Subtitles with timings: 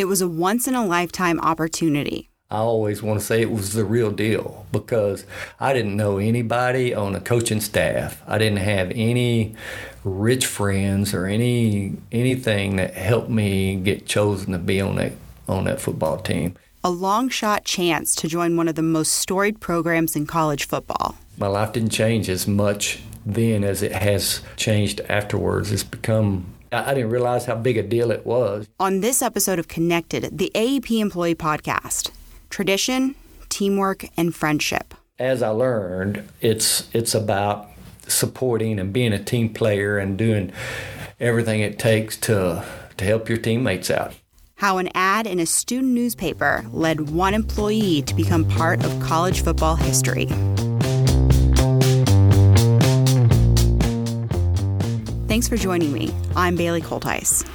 [0.00, 2.30] It was a once in a lifetime opportunity.
[2.50, 5.26] I always want to say it was the real deal because
[5.60, 8.22] I didn't know anybody on the coaching staff.
[8.26, 9.54] I didn't have any
[10.02, 15.12] rich friends or any anything that helped me get chosen to be on that
[15.46, 16.56] on that football team.
[16.82, 21.16] A long shot chance to join one of the most storied programs in college football.
[21.36, 25.72] My life didn't change as much then as it has changed afterwards.
[25.72, 28.68] It's become I didn't realize how big a deal it was.
[28.78, 32.12] On this episode of Connected, the AEP Employee Podcast,
[32.48, 33.16] tradition,
[33.48, 34.94] teamwork, and friendship.
[35.18, 37.68] As I learned, it's it's about
[38.06, 40.52] supporting and being a team player and doing
[41.18, 42.64] everything it takes to
[42.96, 44.14] to help your teammates out.
[44.54, 49.42] How an ad in a student newspaper led one employee to become part of college
[49.42, 50.28] football history.
[55.30, 56.12] Thanks for joining me.
[56.34, 57.48] I'm Bailey Coltice.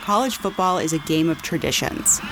[0.00, 2.22] College football is a game of traditions,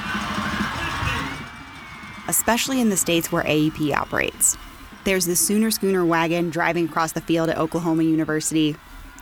[2.26, 4.56] especially in the states where AEP operates.
[5.04, 8.74] There's the Sooner Schooner wagon driving across the field at Oklahoma University,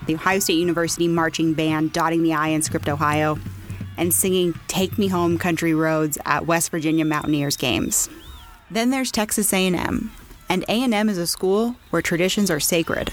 [0.06, 3.40] the Ohio State University marching band dotting the I in Script, Ohio,
[3.96, 8.08] and singing Take Me Home Country Roads at West Virginia Mountaineers games.
[8.70, 10.12] Then there's Texas A&M,
[10.48, 13.12] and A&M is a school where traditions are sacred.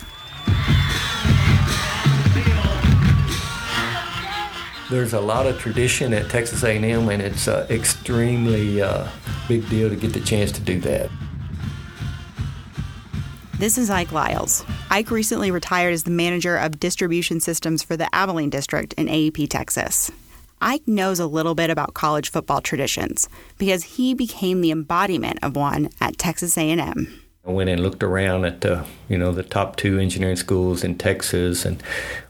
[4.91, 9.07] There's a lot of tradition at Texas A&M, and it's an extremely uh,
[9.47, 11.09] big deal to get the chance to do that.
[13.57, 14.65] This is Ike Lyles.
[14.89, 19.47] Ike recently retired as the manager of distribution systems for the Abilene District in AEP,
[19.47, 20.11] Texas.
[20.59, 25.55] Ike knows a little bit about college football traditions because he became the embodiment of
[25.55, 27.07] one at Texas A&M.
[27.45, 30.99] I went and looked around at the, you know, the top two engineering schools in
[30.99, 31.81] Texas, and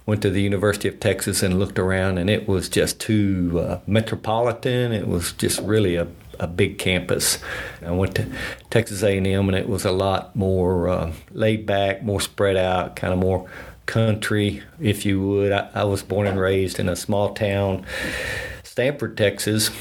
[0.06, 3.80] went to the University of Texas and looked around, and it was just too uh,
[3.86, 4.94] metropolitan.
[4.94, 6.08] It was just really a,
[6.40, 7.40] a big campus.
[7.86, 8.32] I went to
[8.70, 13.12] Texas A&M, and it was a lot more uh, laid back, more spread out, kind
[13.12, 13.50] of more
[13.86, 15.52] country, if you would.
[15.52, 17.86] I, I was born and raised in a small town.
[18.64, 19.72] Stamford, Texas,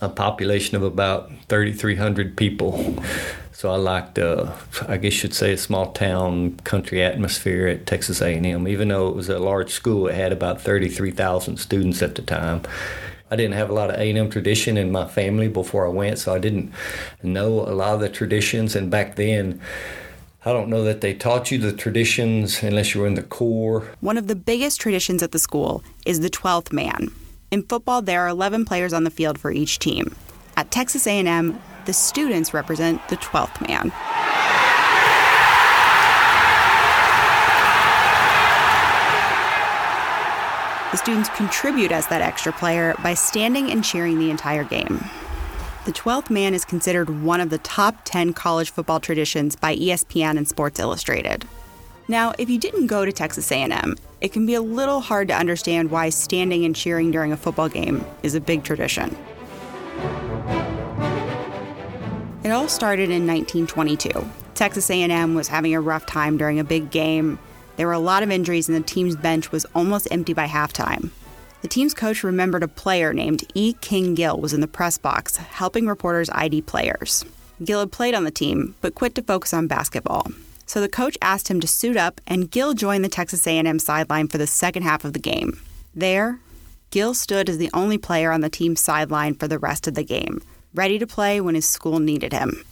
[0.00, 2.96] a population of about 3,300 people.
[3.54, 4.52] So I liked, uh,
[4.88, 8.66] I guess you'd say, a small town country atmosphere at Texas A&M.
[8.66, 12.62] Even though it was a large school, it had about 33,000 students at the time.
[13.30, 16.34] I didn't have a lot of A&M tradition in my family before I went, so
[16.34, 16.72] I didn't
[17.22, 18.74] know a lot of the traditions.
[18.74, 19.60] And back then,
[20.44, 23.86] I don't know that they taught you the traditions unless you were in the corps.
[24.00, 27.12] One of the biggest traditions at the school is the 12th man.
[27.50, 30.16] In football, there are 11 players on the field for each team.
[30.56, 33.92] At Texas A&M, the students represent the 12th man.
[40.92, 45.02] The students contribute as that extra player by standing and cheering the entire game.
[45.86, 50.36] The 12th man is considered one of the top 10 college football traditions by ESPN
[50.36, 51.46] and Sports Illustrated.
[52.08, 55.34] Now, if you didn't go to Texas A&M, it can be a little hard to
[55.34, 59.16] understand why standing and cheering during a football game is a big tradition.
[62.44, 64.10] It all started in 1922.
[64.54, 67.38] Texas A&M was having a rough time during a big game.
[67.76, 71.10] There were a lot of injuries and the team's bench was almost empty by halftime.
[71.60, 73.74] The team's coach remembered a player named E.
[73.74, 77.24] King Gill was in the press box helping reporters ID players.
[77.64, 80.26] Gill had played on the team but quit to focus on basketball.
[80.66, 84.26] So the coach asked him to suit up and Gill joined the Texas A&M sideline
[84.26, 85.60] for the second half of the game.
[85.94, 86.40] There,
[86.90, 90.02] Gill stood as the only player on the team's sideline for the rest of the
[90.02, 90.42] game
[90.74, 92.64] ready to play when his school needed him.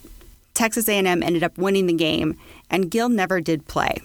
[0.54, 2.36] Texas A&M ended up winning the game,
[2.68, 3.96] and Gill never did play.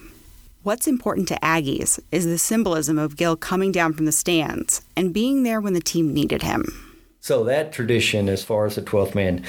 [0.63, 5.13] What's important to Aggies is the symbolism of Gill coming down from the stands and
[5.13, 6.66] being there when the team needed him.
[7.22, 9.44] So that tradition, as far as the 12th man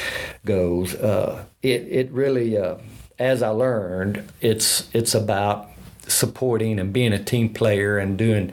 [0.44, 2.76] goes, uh, it it really, uh,
[3.18, 5.70] as I learned, it's it's about
[6.08, 8.52] supporting and being a team player and doing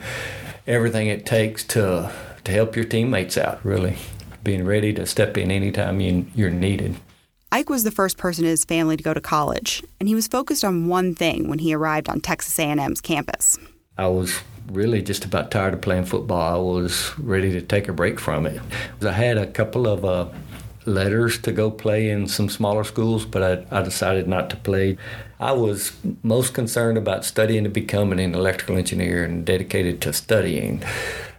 [0.67, 2.11] everything it takes to
[2.43, 3.63] to help your teammates out.
[3.65, 3.97] Really
[4.43, 6.95] being ready to step in anytime you, you're needed.
[7.51, 10.28] Ike was the first person in his family to go to college, and he was
[10.28, 13.59] focused on one thing when he arrived on Texas A&M's campus.
[13.97, 14.40] I was
[14.72, 16.41] really just about tired of playing football.
[16.41, 18.59] I was ready to take a break from it.
[19.03, 20.29] I had a couple of uh,
[20.85, 24.97] letters to go play in some smaller schools, but I, I, decided not to play.
[25.39, 25.91] I was
[26.23, 30.81] most concerned about studying to becoming an electrical engineer and dedicated to studying.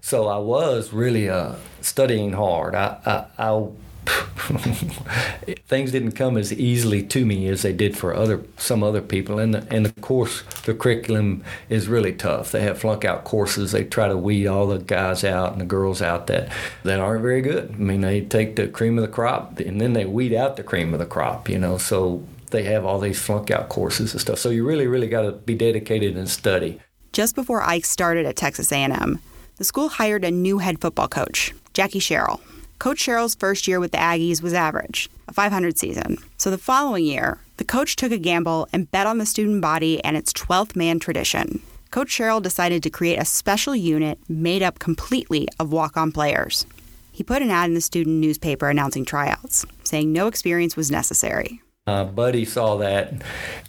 [0.00, 1.54] So I was really uh,
[1.84, 2.74] studying hard.
[2.74, 2.98] I,
[3.38, 3.68] I, I
[5.66, 9.38] things didn't come as easily to me as they did for other some other people.
[9.38, 12.52] And the, and of course, the curriculum is really tough.
[12.52, 13.72] They have flunk out courses.
[13.72, 16.50] They try to weed all the guys out and the girls out that
[16.82, 17.70] that aren't very good.
[17.72, 20.62] I mean, they take the cream of the crop and then they weed out the
[20.62, 21.48] cream of the crop.
[21.48, 24.38] You know, so they have all these flunk out courses and stuff.
[24.38, 26.80] So you really, really got to be dedicated and study.
[27.12, 29.20] Just before Ike started at Texas A&M,
[29.56, 32.40] the school hired a new head football coach, Jackie Sherrill.
[32.78, 36.18] Coach Sherrill's first year with the Aggies was average, a 500 season.
[36.36, 40.02] So the following year, the coach took a gamble and bet on the student body
[40.04, 41.62] and its 12th man tradition.
[41.90, 46.64] Coach Sherrill decided to create a special unit made up completely of walk on players.
[47.10, 51.60] He put an ad in the student newspaper announcing tryouts, saying no experience was necessary.
[51.88, 53.14] My buddy saw that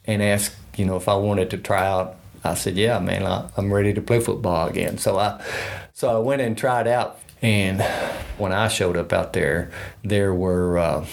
[0.06, 2.18] and asked, you know, if I wanted to try out.
[2.44, 3.26] I said, "Yeah, man,
[3.58, 5.44] I'm ready to play football again." So I,
[5.94, 7.82] so I went and tried out and
[8.38, 9.72] when I showed up out there,
[10.04, 11.06] there were, uh,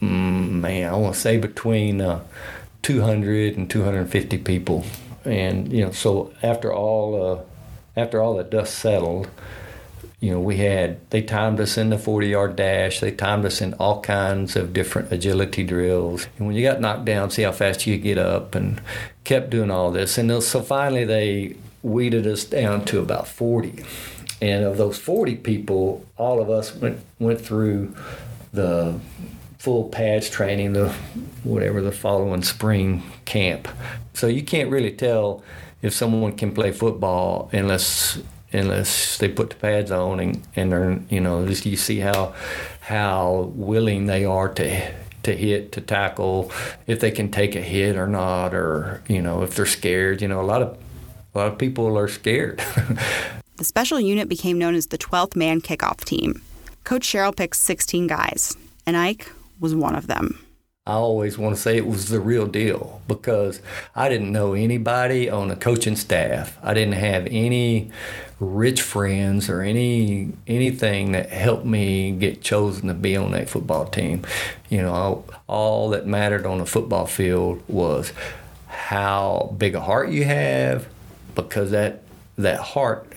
[0.00, 2.22] mm, man, I want to say between uh,
[2.82, 4.84] 200 and 250 people.
[5.24, 7.40] And, you know, so after all, uh,
[7.96, 9.28] after all the dust settled,
[10.20, 13.00] you know, we had, they timed us in the 40 yard dash.
[13.00, 16.26] They timed us in all kinds of different agility drills.
[16.36, 18.80] And when you got knocked down, see how fast you could get up and
[19.24, 20.18] kept doing all this.
[20.18, 23.82] And so finally they weeded us down to about 40.
[24.40, 27.94] And of those 40 people, all of us went, went through
[28.52, 28.98] the
[29.58, 30.88] full pads training, the
[31.44, 33.68] whatever the following spring camp.
[34.14, 35.42] So you can't really tell
[35.82, 38.18] if someone can play football unless
[38.52, 42.34] unless they put the pads on and, and they're you know just you see how
[42.80, 46.50] how willing they are to to hit to tackle
[46.86, 50.28] if they can take a hit or not or you know if they're scared you
[50.28, 50.76] know a lot of
[51.34, 52.60] a lot of people are scared
[53.60, 56.40] the special unit became known as the 12th man kickoff team.
[56.82, 59.30] Coach Sherrill picked 16 guys, and Ike
[59.60, 60.42] was one of them.
[60.86, 63.60] I always want to say it was the real deal because
[63.94, 66.56] I didn't know anybody on the coaching staff.
[66.62, 67.90] I didn't have any
[68.38, 73.84] rich friends or any anything that helped me get chosen to be on that football
[73.84, 74.22] team.
[74.70, 78.14] You know, all, all that mattered on the football field was
[78.68, 80.88] how big a heart you have
[81.34, 82.04] because that
[82.38, 83.09] that heart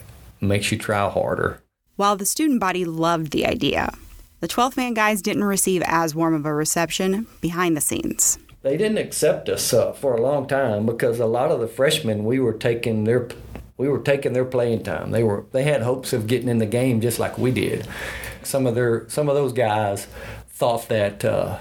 [0.43, 1.61] makes you try harder.
[1.95, 3.93] While the student body loved the idea,
[4.39, 8.37] the 12th man guys didn't receive as warm of a reception behind the scenes.
[8.61, 12.25] They didn't accept us uh, for a long time because a lot of the freshmen
[12.25, 13.29] we were taking their
[13.77, 15.11] we were taking their playing time.
[15.11, 17.87] They were they had hopes of getting in the game just like we did.
[18.43, 20.07] Some of their some of those guys
[20.49, 21.57] thought that uh,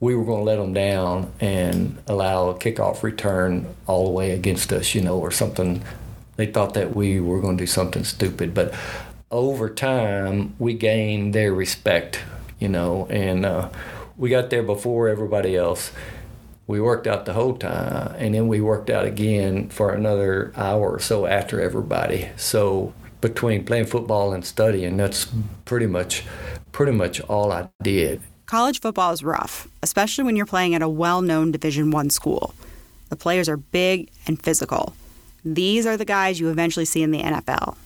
[0.00, 4.32] we were going to let them down and allow a kickoff return all the way
[4.32, 5.82] against us, you know, or something
[6.40, 8.74] they thought that we were going to do something stupid, but
[9.30, 12.20] over time we gained their respect,
[12.58, 13.68] you know, and uh,
[14.16, 15.92] we got there before everybody else.
[16.66, 20.92] We worked out the whole time, and then we worked out again for another hour
[20.92, 22.28] or so after everybody.
[22.36, 25.26] So between playing football and studying, that's
[25.64, 26.24] pretty much
[26.72, 28.22] pretty much all I did.
[28.46, 32.54] College football is rough, especially when you're playing at a well-known Division 1 school.
[33.08, 34.94] The players are big and physical.
[35.44, 37.76] These are the guys you eventually see in the NFL.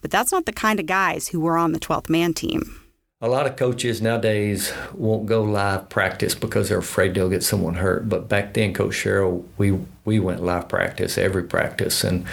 [0.00, 2.80] But that's not the kind of guys who were on the 12th man team.
[3.20, 7.74] A lot of coaches nowadays won't go live practice because they're afraid they'll get someone
[7.74, 8.08] hurt.
[8.08, 12.04] But back then, Coach Sherrill, we, we went live practice every practice.
[12.04, 12.26] And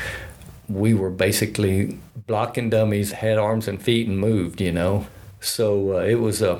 [0.68, 1.98] we were basically
[2.28, 5.08] blocking dummies, had arms and feet, and moved, you know.
[5.40, 6.60] So uh, it was a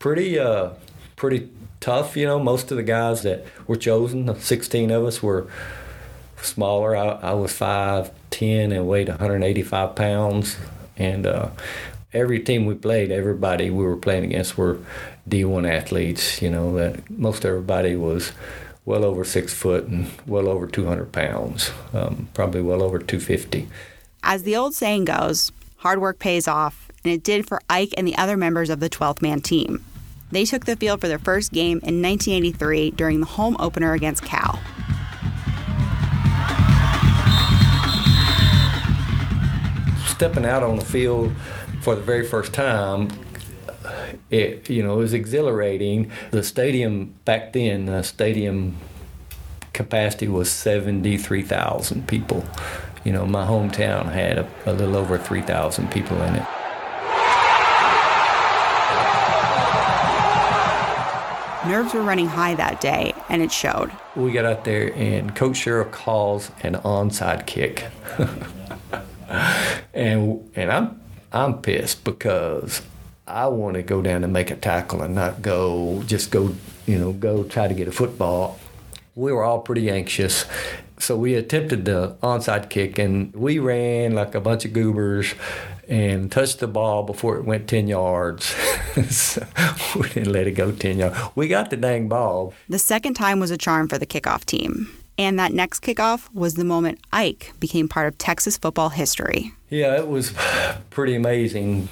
[0.00, 0.70] pretty, uh,
[1.14, 2.40] pretty tough, you know.
[2.40, 5.46] Most of the guys that were chosen, 16 of us, were
[6.42, 6.96] smaller.
[6.96, 10.56] I, I was 5'10 and weighed 185 pounds.
[10.96, 11.50] And uh,
[12.12, 14.78] every team we played, everybody we were playing against were
[15.28, 16.42] D1 athletes.
[16.42, 18.32] You know, that most everybody was
[18.84, 23.68] well over six foot and well over 200 pounds, um, probably well over 250.
[24.22, 28.06] As the old saying goes, hard work pays off, and it did for Ike and
[28.06, 29.84] the other members of the 12th man team.
[30.30, 34.24] They took the field for their first game in 1983 during the home opener against
[34.24, 34.58] Cal.
[40.12, 41.32] Stepping out on the field
[41.80, 43.08] for the very first time,
[44.30, 46.10] it you know it was exhilarating.
[46.30, 48.76] The stadium back then, the stadium
[49.72, 52.44] capacity was seventy three thousand people.
[53.04, 56.46] You know, my hometown had a, a little over three thousand people in it.
[61.66, 63.92] Nerves were running high that day, and it showed.
[64.16, 67.86] We got out there, and Coach Sherrill calls an onside kick.
[69.94, 71.00] and and I'm
[71.32, 72.82] I'm pissed because
[73.26, 76.54] I want to go down and make a tackle and not go just go,
[76.86, 78.58] you know, go try to get a football.
[79.14, 80.46] We were all pretty anxious.
[80.98, 85.34] So we attempted the onside kick and we ran like a bunch of goobers
[85.88, 88.46] and touched the ball before it went 10 yards.
[89.10, 89.44] so
[89.96, 91.18] we didn't let it go 10 yards.
[91.34, 92.54] We got the dang ball.
[92.68, 94.88] The second time was a charm for the kickoff team.
[95.22, 99.52] And that next kickoff was the moment Ike became part of Texas football history.
[99.70, 100.34] Yeah, it was
[100.90, 101.88] pretty amazing.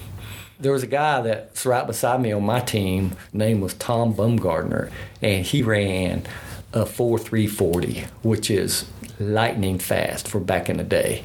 [0.59, 3.13] There was a guy that's right beside me on my team.
[3.33, 4.91] Name was Tom Bumgardner,
[5.23, 6.25] and he ran
[6.73, 11.23] a 4.340, which is lightning fast for back in the day.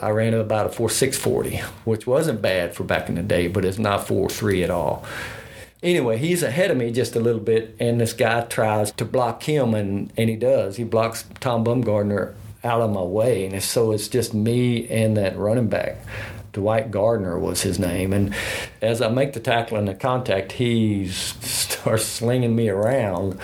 [0.00, 3.78] I ran about a 4.640, which wasn't bad for back in the day, but it's
[3.78, 5.06] not 4.3 at all.
[5.82, 9.42] Anyway, he's ahead of me just a little bit, and this guy tries to block
[9.42, 10.76] him, and, and he does.
[10.76, 15.36] He blocks Tom Bumgardner out of my way, and so it's just me and that
[15.36, 15.98] running back.
[16.56, 18.14] Dwight Garner was his name.
[18.14, 18.34] And
[18.80, 23.38] as I make the tackle and the contact, he starts slinging me around.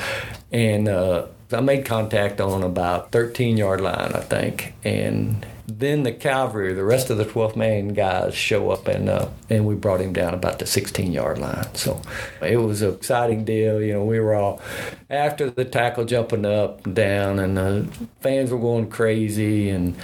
[0.50, 4.72] And uh, I made contact on about 13 yard line, I think.
[4.82, 9.28] And then the cavalry, the rest of the 12th man guys show up and uh,
[9.48, 11.74] and we brought him down about the 16 yard line.
[11.74, 12.00] So
[12.40, 13.80] it was an exciting deal.
[13.80, 14.60] You know, we were all
[15.08, 17.88] after the tackle jumping up and down, and the
[18.20, 19.70] fans were going crazy.
[19.70, 19.96] And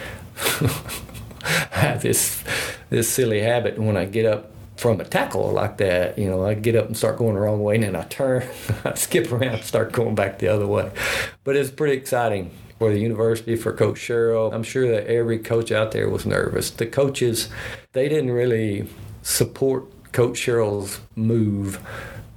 [0.62, 2.44] I have this
[2.90, 6.54] this silly habit when I get up from a tackle like that, you know, I
[6.54, 8.48] get up and start going the wrong way, and then I turn,
[8.84, 10.92] I skip around, start going back the other way.
[11.42, 14.52] But it's pretty exciting for the university, for Coach Sherrill.
[14.52, 16.70] I'm sure that every coach out there was nervous.
[16.70, 17.48] The coaches,
[17.92, 18.88] they didn't really
[19.22, 21.80] support Coach Sherrill's move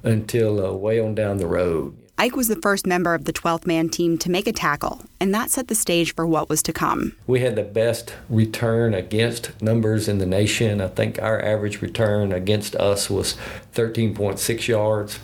[0.04, 1.96] until uh, way on down the road.
[2.18, 5.34] Ike was the first member of the 12th man team to make a tackle, and
[5.34, 7.16] that set the stage for what was to come.
[7.26, 10.82] We had the best return against numbers in the nation.
[10.82, 13.38] I think our average return against us was
[13.74, 15.18] 13.6 yards,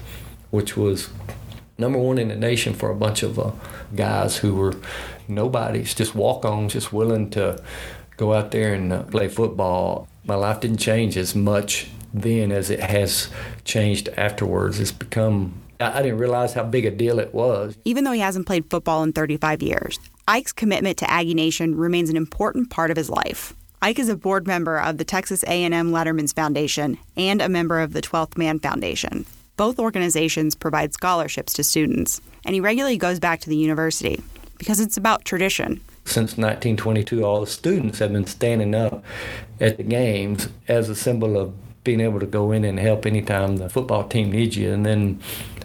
[0.49, 1.09] which was
[1.77, 3.51] number one in the nation for a bunch of uh,
[3.95, 4.73] guys who were
[5.27, 7.61] nobodies, just walk ons, just willing to
[8.17, 10.07] go out there and uh, play football.
[10.25, 13.29] My life didn't change as much then as it has
[13.63, 14.79] changed afterwards.
[14.79, 17.77] It's become I didn't realize how big a deal it was.
[17.85, 22.09] Even though he hasn't played football in 35 years, Ike's commitment to Aggie Nation remains
[22.09, 23.53] an important part of his life.
[23.79, 27.93] Ike is a board member of the Texas A&M Letterman's Foundation and a member of
[27.93, 29.27] the 12th Man Foundation.
[29.57, 34.21] Both organizations provide scholarships to students, and he regularly goes back to the university
[34.59, 35.81] because it's about tradition.
[36.05, 39.03] Since 1922, all the students have been standing up
[39.59, 43.57] at the games as a symbol of being able to go in and help anytime
[43.57, 44.71] the football team needs you.
[44.71, 45.19] And then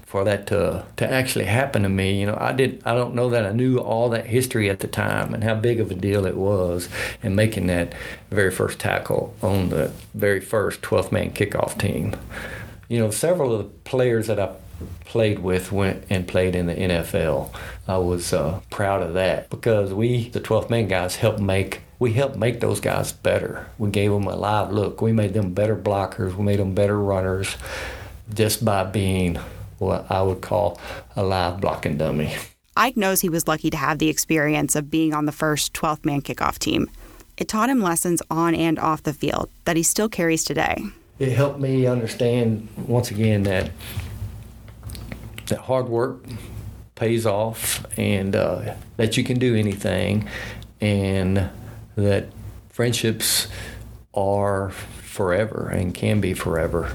[0.06, 2.20] for that to to actually happen to me.
[2.20, 4.88] You know, I did I don't know that I knew all that history at the
[4.88, 6.88] time and how big of a deal it was
[7.22, 7.94] in making that
[8.30, 12.14] very first tackle on the very first 12th man kickoff team.
[12.92, 14.54] You know, several of the players that I
[15.06, 17.50] played with went and played in the NFL.
[17.88, 22.12] I was uh, proud of that because we, the 12th man guys, helped make we
[22.12, 23.66] helped make those guys better.
[23.78, 25.00] We gave them a live look.
[25.00, 26.34] We made them better blockers.
[26.34, 27.56] We made them better runners
[28.34, 29.36] just by being
[29.78, 30.78] what I would call
[31.16, 32.34] a live blocking dummy.
[32.76, 36.04] Ike knows he was lucky to have the experience of being on the first 12th
[36.04, 36.90] man kickoff team.
[37.38, 40.84] It taught him lessons on and off the field that he still carries today.
[41.22, 43.70] It helped me understand once again that
[45.46, 46.24] that hard work
[46.96, 50.28] pays off and uh, that you can do anything
[50.80, 51.48] and
[51.94, 52.26] that
[52.70, 53.46] friendships
[54.12, 56.88] are forever and can be forever.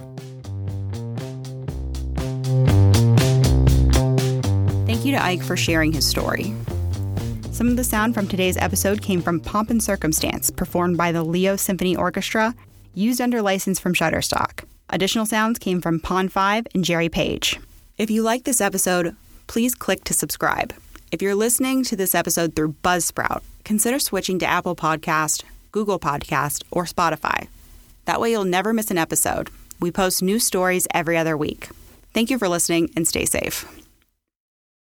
[4.86, 6.54] Thank you to Ike for sharing his story.
[7.52, 11.24] Some of the sound from today's episode came from Pomp and Circumstance, performed by the
[11.24, 12.54] Leo Symphony Orchestra,
[12.98, 14.64] used under license from Shutterstock.
[14.90, 17.60] Additional sounds came from Pond 5 and Jerry Page.
[17.98, 19.16] If you like this episode,
[19.48, 20.74] please click to subscribe.
[21.12, 26.64] If you're listening to this episode through Buzzsprout, consider switching to Apple Podcast, Google Podcast,
[26.72, 27.48] or Spotify.
[28.06, 29.50] That way you'll never miss an episode.
[29.80, 31.70] We post new stories every other week.
[32.14, 33.87] Thank you for listening and stay safe.